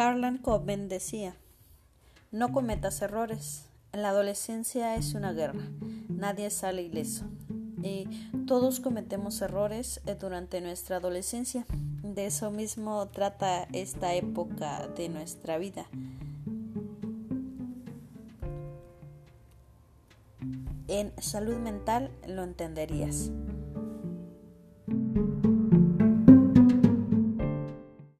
Harlan 0.00 0.38
Coben 0.38 0.88
decía, 0.88 1.36
no 2.30 2.52
cometas 2.52 3.02
errores. 3.02 3.66
La 3.92 4.08
adolescencia 4.08 4.94
es 4.94 5.12
una 5.12 5.32
guerra. 5.32 5.60
Nadie 6.08 6.48
sale 6.48 6.82
ileso. 6.82 7.26
Y 7.82 8.06
todos 8.46 8.80
cometemos 8.80 9.42
errores 9.42 10.00
eh, 10.06 10.16
durante 10.18 10.62
nuestra 10.62 10.96
adolescencia. 10.96 11.66
De 12.02 12.26
eso 12.26 12.50
mismo 12.50 13.08
trata 13.08 13.64
esta 13.72 14.14
época 14.14 14.88
de 14.88 15.10
nuestra 15.10 15.58
vida. 15.58 15.86
En 20.88 21.12
salud 21.20 21.56
mental 21.56 22.10
lo 22.26 22.42
entenderías. 22.42 23.30